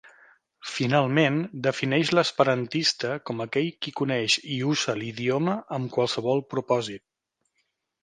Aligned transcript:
Finalment, 0.75 1.37
defineix 1.67 2.13
l'esperantista 2.15 3.13
com 3.31 3.45
aquell 3.47 3.69
qui 3.87 3.95
coneix 4.03 4.41
i 4.59 4.61
usa 4.75 4.99
l'idioma 5.03 5.59
amb 5.81 5.97
qualsevol 5.99 6.47
propòsit. 6.57 7.09